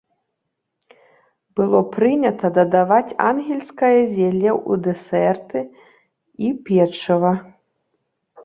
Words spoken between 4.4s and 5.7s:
у дэсерты